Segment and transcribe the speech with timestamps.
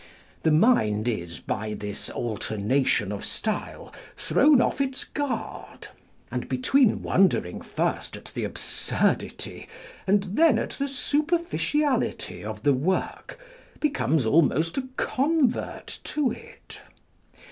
[0.41, 5.89] The mind is, by this alternation of style, thrown off its guard;
[6.31, 9.67] and between wondering first at the absurdity,
[10.07, 13.37] and then at the superficiality of the work,
[13.79, 16.81] becomes almost a convert to it.